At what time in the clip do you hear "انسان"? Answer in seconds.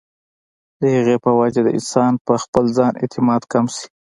1.77-2.11